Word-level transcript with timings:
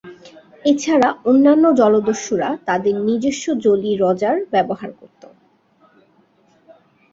এছাড়া 0.65 1.09
অন্যান্য 1.25 1.65
জলদস্যুরা 1.79 2.49
তাদের 2.65 2.95
নিজস্ব 3.07 3.45
জলি 3.63 3.91
রজার 3.95 4.37
ব্যবহার 4.53 4.91
করত। 4.99 5.23